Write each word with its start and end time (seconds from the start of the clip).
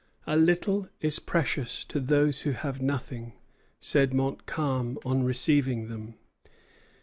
"A 0.25 0.35
little 0.35 0.89
is 0.99 1.19
precious 1.19 1.85
to 1.85 1.99
those 1.99 2.39
who 2.39 2.53
have 2.53 2.81
nothing," 2.81 3.33
said 3.79 4.15
Montcalm 4.15 4.97
on 5.05 5.21
receiving 5.21 5.89
them. 5.89 6.15